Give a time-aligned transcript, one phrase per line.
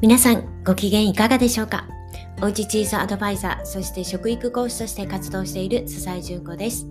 [0.00, 1.86] 皆さんご機嫌いかがでしょうか？
[2.40, 6.86] おうちチーズアドバイザー、そして食育講師として活動している笹井純子です。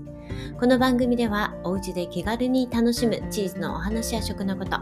[0.60, 4.80] この番組ではおうちで気軽に楽しむチーズのお話や食のこと、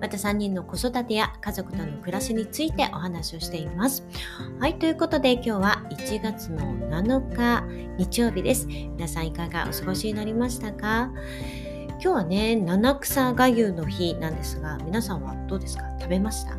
[0.00, 4.06] また3人の子育てや家族との暮らしについてお話をしています。
[4.60, 7.64] はい、ということで今日は1月の7日
[7.98, 8.68] 日曜日です。
[8.68, 11.10] 皆さんいかがお過ごしになりましたか？
[11.88, 15.82] 今日はね、七草がゆの日なんですが、皆さんはどうですか？
[15.98, 16.56] 食べました？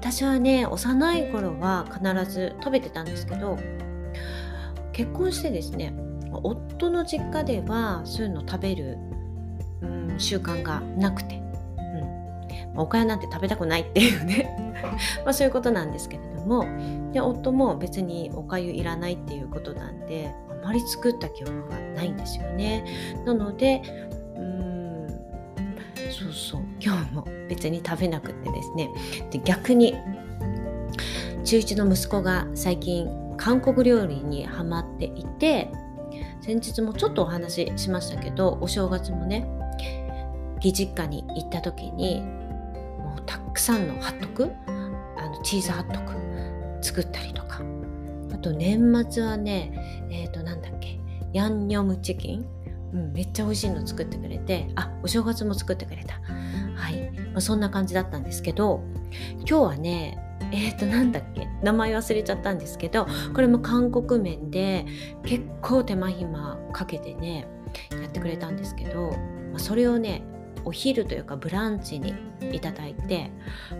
[0.00, 3.58] 私はね幼い頃は必ず食べてたんですけど
[4.94, 5.92] 結婚してですね
[6.32, 8.96] 夫の実家ではそういうの食べる、
[9.82, 11.42] うん、習慣がなくて、
[11.76, 14.74] うん、おかゆなんて食べたくないっていうね
[15.22, 16.64] まあそういうことなんですけれども
[17.12, 22.86] で夫も別におかゆいらないっていうことなんであまり作った記憶がないんですよね。
[23.26, 23.82] なので
[24.34, 25.08] うん
[26.10, 26.69] そうそう。
[26.80, 28.90] 今日も別に食べなくってですね。
[29.30, 29.94] で逆に
[31.44, 35.70] 中1の息子が最近韓国料理にハマっていて
[36.40, 39.48] 先日もちょっとお話ししましたけどお正月もね
[40.56, 46.14] 義実家に行った時にもうたくさんのハットクあのチーズハットク
[46.84, 47.60] 作ったりとか。
[48.32, 50.98] あと年末はねえっ、ー、となんだっけ
[51.32, 52.46] ヤンニョムチキン、
[52.92, 56.20] うん、めっちゃ美味しいの作ってくれてあお正月も作ってくれた。
[56.80, 58.82] はい、まあ、そんな感じだったんですけど
[59.38, 60.18] 今日はね
[60.52, 61.46] えっ、ー、となんだっけ？
[61.62, 64.86] 名前忘れちゃったんですけどこれも韓国麺で
[65.22, 67.46] 結構手間暇かけてね
[67.90, 69.10] やってくれたんですけど、
[69.52, 70.22] まあ、それをね
[70.64, 72.14] お昼というかブランチに
[72.52, 73.30] いただいて、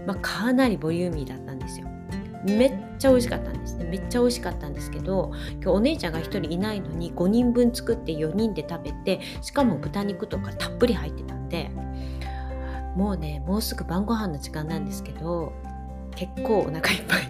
[0.07, 1.89] まあ、かなりボリューミーだったんですよ。
[2.43, 3.77] めっちゃ美味しかったんです。
[3.77, 11.71] ねめっちゃ美味しかったんですけど今日お姉ちゃんが1人いないのに5人分作って4人で食べてしかも豚肉とかたっぷり入ってたんで
[12.97, 15.53] もうねもうすぐ晩ご飯の時間なんですけど
[16.17, 17.29] 結構お腹いっぱい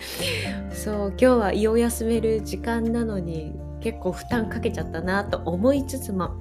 [0.72, 6.36] そう今日は胃を休める時間なのに結構負担かけちゃったなと思いつつも、ま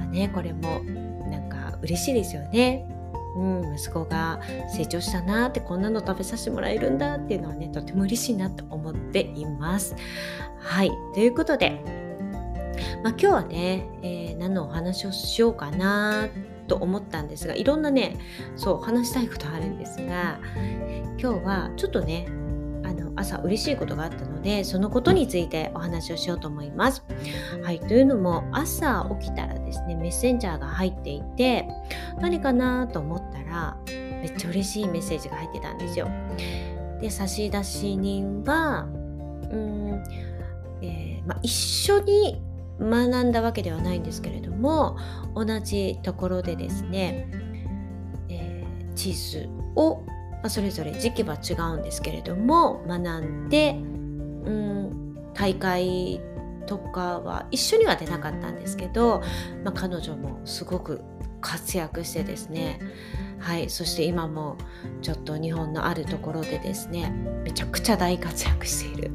[0.00, 0.80] あね、これも
[1.30, 2.88] なんか嬉しいですよね。
[3.34, 4.40] うん、息子が
[4.76, 9.96] 成長したなってこんなの食べさせてもらえるんだっていうのはねとても嬉しいなと思っています。
[10.58, 11.80] はいということで、
[13.02, 18.18] まあ、今日はね、えー、何のお話をしようかなってと思ったんですがいろんなね
[18.56, 20.38] そう話したいことあるんですが
[21.18, 22.26] 今日はちょっとね
[22.84, 27.04] あの朝嬉しいことがあったのでそのことについてお話をしようと思います。
[27.62, 31.68] はい、というのも朝起きたらですねメッセンジャーが入っていて
[32.20, 36.08] 何かなと思ったらめっちゃ嬉しいメッセージが入ってたんですよ。
[37.00, 37.50] で差出
[37.96, 38.86] 人は
[39.52, 40.02] うん、
[40.80, 42.42] えーまあ、一緒に
[42.82, 44.96] 学んだわけではないんですけれども
[45.34, 47.28] 同じところでですね、
[48.28, 50.04] えー、チーズを、
[50.42, 53.74] ま、それぞれ時期は違うんですけれども学んで、う
[54.50, 56.20] ん、大会
[56.66, 59.22] とかは一緒には出なかったんですけど、
[59.64, 61.02] まあ、彼女もすごく
[61.40, 62.80] 活躍してですね
[63.38, 64.56] はいそして今も
[65.02, 67.10] ちょっと日本のあるところでですね
[67.44, 69.10] めちゃくちゃ大活躍している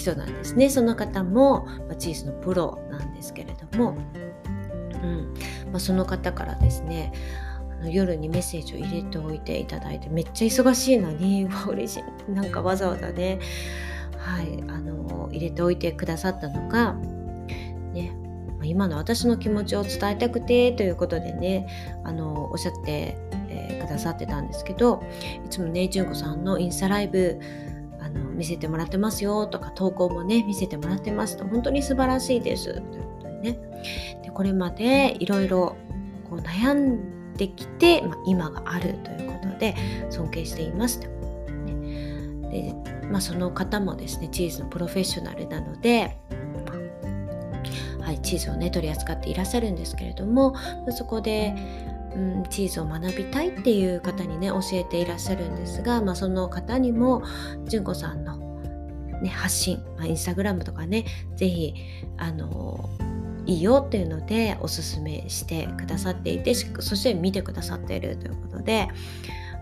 [0.00, 0.68] 人なんですね。
[0.70, 3.96] その方も、まあ、チーズのプロなんですけれども、
[5.02, 5.34] うん。
[5.70, 7.12] まあ、その方からですね
[7.84, 12.32] 夜にメッセージを入れておいていただいてめっちゃ忙しいのにわ嬉しい。
[12.32, 13.40] なんかわざわざね
[14.18, 16.94] はいあの入れておいてくださったのが
[17.94, 18.12] ね
[18.62, 21.66] 今の私の気持ちを伝えたくてということでね
[22.04, 23.16] あのおっしゃって、
[23.48, 25.02] えー、くださってたんですけど
[25.46, 27.40] いつもね純子さんのインスタライブ
[28.10, 32.72] の見せてもらってますよとか投稿もね見せてもらってますと本当に素晴らしいです。
[32.72, 33.58] ということでね。
[34.22, 35.76] でこれまでいろいろ
[36.30, 39.74] 悩んできて、まあ、今があるということで
[40.10, 41.08] 尊敬していますと。
[41.08, 46.16] ね、でまあ、その方もですねチーズのプロフェッショナルなので、
[48.00, 50.54] はい、チーズをね取り扱っていらっしゃるんですけれども
[50.90, 51.54] そこで
[52.14, 57.22] うん、チーズを学びたいっていう方にね教えていらっしゃるんですが、まあ、その方にも
[57.66, 58.36] 純子さんの、
[59.22, 61.04] ね、発信、まあ、インスタグラムとかね
[61.36, 61.74] 是非
[62.16, 62.90] あの
[63.46, 68.88] いいよっていうのでおすすめしてくださっていてそして見てくださっているということで、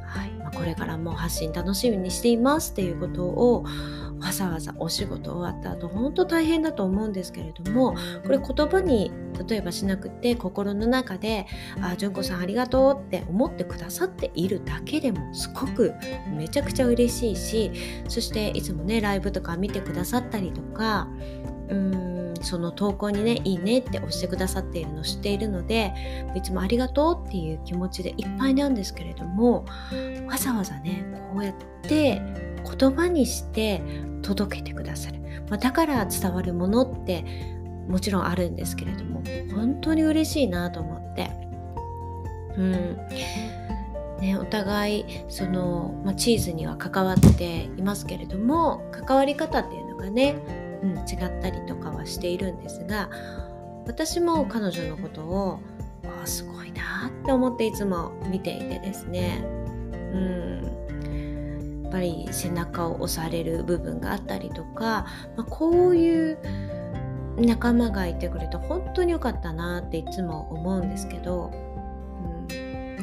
[0.07, 3.65] はいまあ、これからも発信楽しみにしていますっていうことを
[4.29, 7.95] わざわざお仕事終わった後本当大変だと思うんですけれども
[8.25, 9.11] これ言葉に
[9.49, 11.47] 例えばしなくて心の中で
[11.81, 15.95] 「あ純子さんありがとう」って思ってくださっているだけでもすごく
[16.37, 17.73] めちゃくちゃ嬉しいし
[18.09, 21.09] そしていつもねライブとか見てくださったりとか
[21.69, 25.93] うんその投稿にねいいねって押してくださっているのを知っているので
[26.35, 29.65] いつもありがとうっていう気持ちでいっぱいなんですけれども
[30.27, 32.23] わざわざねこうやって
[32.59, 33.83] 言葉にして
[34.23, 37.25] 届けてくださる、まあ、だから伝わるものって
[37.89, 39.23] もちろんあるんですけれども
[39.55, 41.31] 本当に嬉しいなと思って。
[42.57, 42.99] うん。
[44.21, 50.35] ね、お互いその、まあ、チーズには関わっていますけれども関わり方っていうのがね、
[50.83, 53.11] うん、違ったりとかはしているんですが
[53.87, 55.61] 私も彼女のことを
[56.03, 59.41] わあすごいなって思っていつも見ていてですね、
[59.93, 60.88] うん、
[61.91, 65.07] ぱり背中を押される部分があったりとか、
[65.37, 66.39] まあ、こういう
[67.39, 71.53] 仲間がいてくれて本当に良かったなっていつも思うんですけど、
[72.51, 72.97] うん、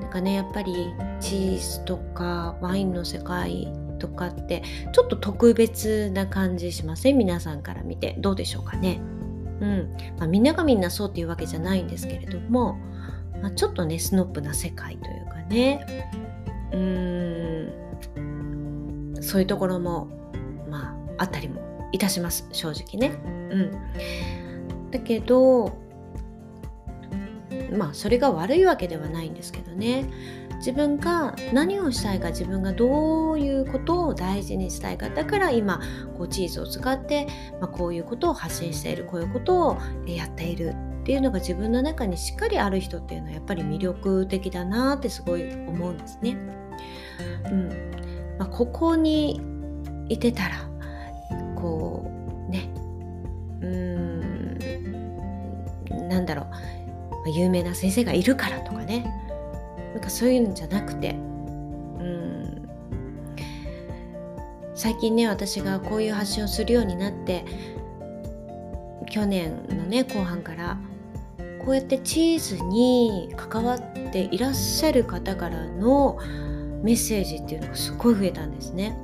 [0.00, 4.62] なんかねやっぱりチーズとかワインの世界とかって
[4.92, 7.18] ちょっと特別な感じしません？
[7.18, 9.00] 皆さんから見てどうでしょうかね。
[9.60, 9.94] うん。
[10.18, 12.78] まあ、みんながみんなそうっていうわけじゃないんですけれども、
[13.42, 16.08] まあ、ちょっとねスノップな世界というかね。
[16.72, 17.39] うーん。
[19.30, 20.08] そういうところも
[20.68, 23.16] まああったりもいたします正直ね。
[23.50, 25.78] うん、だけど
[27.72, 30.10] まあそれが悪いわけではないんですけどね
[30.56, 35.80] 自分が何をしたいか自分がどういうことを大事にしたいかだから今
[36.18, 37.28] こうチーズを使って、
[37.60, 46.36] まあ、こういうことを発信しているこういうことをやっているっていうのが自分の中にしっかりある人っていうのはやっぱり魅力的だなってすごい思うんですね。
[47.44, 47.89] うん
[48.40, 49.38] まあ、ここに
[50.08, 50.66] いてたら
[51.54, 52.10] こ
[52.48, 52.70] うね。
[53.60, 53.68] うー
[55.94, 56.08] ん。
[56.08, 56.46] なんだろ
[57.26, 57.30] う。
[57.30, 59.04] 有名な先生がいるからとかね。
[59.92, 61.10] なんかそういうんじゃなくて。
[61.10, 61.18] う
[62.02, 62.66] ん。
[64.74, 67.44] 最近ね私がこういう発信をするようになって
[69.10, 70.78] 去年のね後半から
[71.62, 76.18] こうやってチーズに関わっていらっしゃる方からの
[76.82, 78.98] メッセージっていうのがすごい増えたんですね。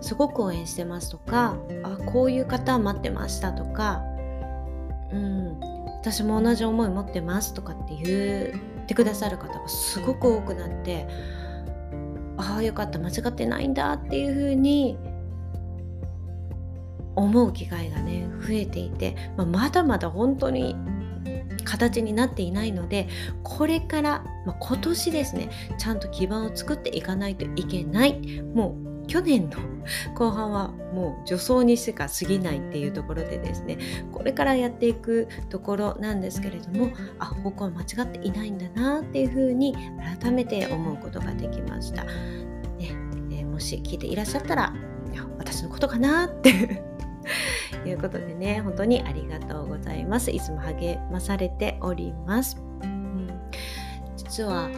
[0.00, 4.02] すごく応援してますとかあこういう方待ってましたとか、
[5.12, 5.60] うん、
[6.00, 11.06] 私も同じ思い持ってますとかって言ってくださる方がすごく多くなって
[12.38, 14.96] ああよかった間違ってないんだっていう風に
[17.14, 20.74] 思う機会がね増えていて、まあ、まだまだ本当に
[21.70, 23.08] 形になっていないので
[23.44, 29.58] これから、まあ、今年ですねちゃんと基盤を作っていかないといけないもう去年の
[30.14, 33.78] 後半はもう助走にしか過ぎないっていうところでですね
[34.10, 36.90] これからやっていくところなんですけれども
[37.20, 39.76] あ方向間違っていないんだなっていうふうに
[40.20, 42.04] 改めて思うことができました。
[42.04, 42.10] ね
[43.30, 44.74] えもし聞いていらっしゃったら
[45.38, 46.89] 私のことかなって
[47.86, 50.30] いうことでね本当にありがとうございます。
[50.30, 53.30] いつも励まされております、うん、
[54.16, 54.68] 実は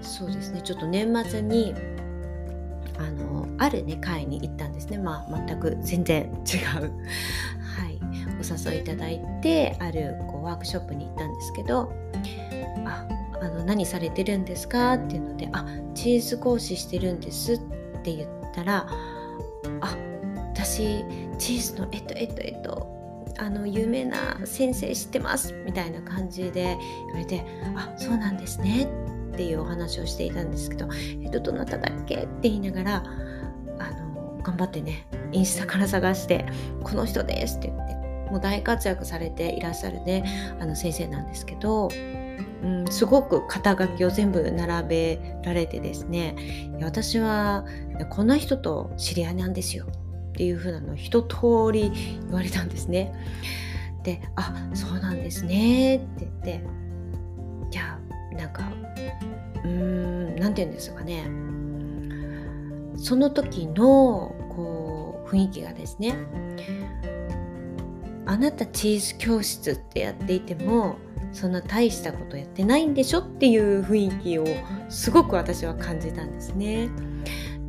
[0.00, 1.74] そうですねちょっと年末に
[2.98, 4.98] あのあるね会に行ったんですね。
[4.98, 6.92] まあ全く全然違う。
[7.76, 7.98] はい。
[8.40, 11.92] お誘いいただいてあるこうワークショップに行ったんですけど
[12.84, 13.06] あ
[13.40, 14.94] あの何されてるんですか？
[14.94, 15.64] っていうのであ
[15.94, 17.58] チーズ講師してるんですっ
[18.02, 18.86] て言ったら
[19.80, 19.96] あ
[20.72, 21.04] 私
[21.36, 27.44] チーズのえっとえっとえっとあの有名な先生知ってますみたいな感じで言われて
[27.76, 28.88] あそうなんですね
[29.32, 30.88] っていうお話をしていたんですけど
[31.22, 33.04] 「えっとどなただっけ?」って言いながら
[33.78, 36.46] あの頑張ってねインスタから探して
[36.82, 40.24] 「この人です」って言ってもう大活躍されていらっしゃるね
[40.58, 41.90] あの先生なんですけど、
[42.62, 46.34] うん、すごく肩書きを全部並べられてですね
[46.80, 47.66] 私は
[48.08, 49.86] こんな人と知り合いなんですよ
[50.32, 51.36] っていう風なのを一通
[51.72, 51.92] り
[52.24, 53.12] 言われたんですね。
[54.02, 56.64] で「あそうなんですね」って言って
[57.70, 57.98] じゃ
[58.32, 58.72] あなんか
[59.64, 61.24] うーん何て言うんですかね
[62.96, 66.16] その時のこう雰囲気がですね
[68.26, 70.96] あなたチーズ教室ってやっていても
[71.32, 74.46] そんな大したことやってないんでしょっていう雰囲気を
[74.88, 76.88] すごく私は感じたんですね。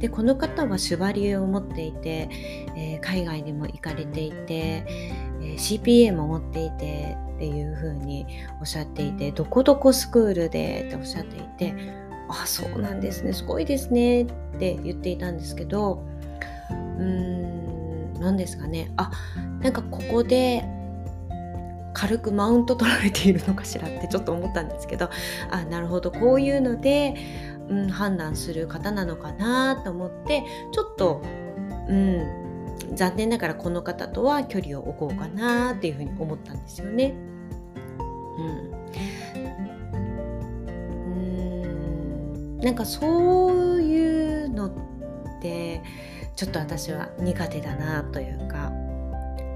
[0.03, 2.27] でこの方はシュバリエを持っていて、
[2.75, 8.25] えー、海外にも行かれていて、えー、CPA も持っていてっていう風に
[8.59, 11.73] おっしゃっていてどこどこスクールでっておっしゃっていて
[12.27, 14.25] あそうなんですねすごいですねっ
[14.59, 16.03] て言っていたんですけど
[16.69, 18.91] うーん何ですかね。
[18.97, 19.09] あ
[19.61, 20.65] なんかここで
[21.93, 25.09] 軽くマウント取られているのかしらってちょっと思ったんですけど
[25.51, 27.15] あなるほどこういうので
[27.69, 31.21] うん、判断する方なのかなと思ってちょっと、
[31.87, 32.43] うん、
[32.95, 37.13] 残念ながらこの方とは距離を置こうかなっていうふうに思ったんですよね。
[38.37, 38.41] う
[41.09, 44.71] ん、なんかそういうのっ
[45.41, 45.81] て
[46.35, 48.71] ちょっと私は苦手だなというか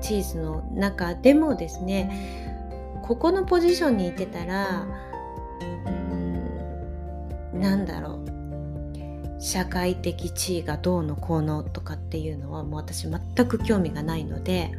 [0.01, 2.45] チーズの中でもですね
[3.03, 4.85] ここのポジションにいてたら
[7.57, 8.37] なんだろう。
[9.39, 14.71] 社会的地位がどうのこうのとかっていうのはもう私全く興味がないので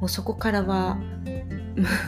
[0.00, 0.98] もうそこからは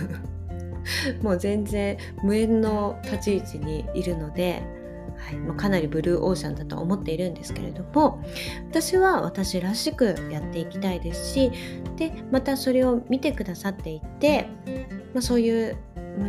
[1.23, 4.63] もう全然無縁の立ち位置にいるので、
[5.17, 8.23] はい、もうかなりブルーオーシャンだと思っているんですけれども
[8.71, 11.51] 私は私らしくやっていきたいですし
[11.97, 14.47] でまたそれを見てくださっていて、
[15.13, 15.77] まあ、そういう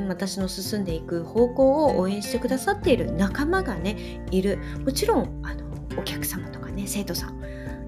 [0.07, 5.65] 私の進んでいく方向を応援してくださっている仲間がねいるもちろんあの
[5.97, 7.37] お客様とかね生徒さん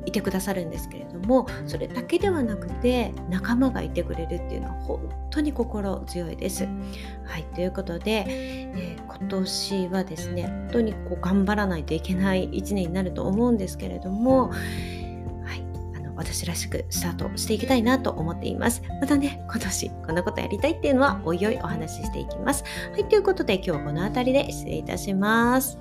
[0.05, 6.65] いてくださるんですけれどもそれだけではなくて仲間がいてくれるっていうのは本当に心強いです。
[7.25, 14.51] はいということで、えー、今年はですね本当にこう頑張らないといけない1年になると思うんですけれども
[16.19, 18.83] 私らしくスタートしていきたいなと思っています。
[19.01, 22.63] またね、今年こんなことやりたいっていうのはおいおいお話ししていきます。
[22.91, 25.79] はい、ということで今日はこの辺りで失礼いたします。